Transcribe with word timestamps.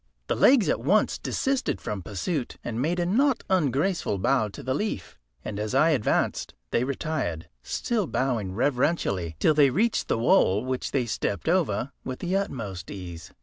The 0.25 0.35
legs 0.35 0.67
at 0.67 0.79
once 0.79 1.19
desisted 1.19 1.79
from 1.79 2.01
pursuit, 2.01 2.57
and 2.63 2.81
made 2.81 2.99
a 2.99 3.05
not 3.05 3.43
ungraceful 3.51 4.17
bow 4.17 4.47
to 4.47 4.63
the 4.63 4.73
leaf, 4.73 5.19
and 5.45 5.59
as 5.59 5.75
I 5.75 5.91
advanced 5.91 6.55
they 6.71 6.83
retired, 6.83 7.47
still 7.61 8.07
bowing 8.07 8.51
reverentially, 8.55 9.35
till 9.37 9.53
they 9.53 9.69
reached 9.69 10.07
the 10.07 10.17
wall, 10.17 10.65
which 10.65 10.89
they 10.89 11.05
stepped 11.05 11.47
over 11.47 11.91
with 12.03 12.17
the 12.17 12.35
utmost 12.35 12.89
ease. 12.89 13.31